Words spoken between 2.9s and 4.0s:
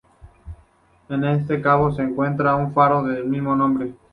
del mismo nombre.